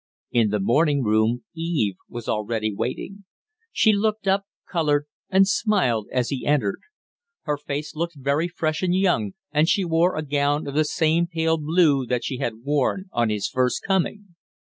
In 0.31 0.49
the 0.49 0.59
morning 0.59 1.03
room 1.03 1.43
Eve 1.53 1.97
was 2.09 2.27
already 2.27 2.73
waiting. 2.73 3.23
She 3.71 3.93
looked 3.93 4.27
up, 4.27 4.45
colored, 4.67 5.05
and 5.29 5.47
smiled 5.47 6.07
as 6.11 6.29
he 6.29 6.43
entered. 6.43 6.79
Her 7.43 7.55
face 7.55 7.95
looked 7.95 8.15
very 8.15 8.47
fresh 8.47 8.81
and 8.81 8.95
young 8.95 9.33
and 9.51 9.69
she 9.69 9.85
wore 9.85 10.17
a 10.17 10.23
gown 10.23 10.65
of 10.65 10.73
the 10.73 10.85
same 10.85 11.27
pale 11.27 11.57
blue 11.59 12.07
that 12.07 12.23
she 12.23 12.37
had 12.37 12.63
worn 12.63 13.09
on 13.11 13.29
his 13.29 13.47
first 13.47 13.83
coming. 13.85 14.33